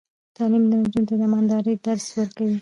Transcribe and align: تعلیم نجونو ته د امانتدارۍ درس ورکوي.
تعلیم 0.35 0.63
نجونو 0.71 1.07
ته 1.09 1.13
د 1.19 1.21
امانتدارۍ 1.27 1.75
درس 1.85 2.05
ورکوي. 2.19 2.57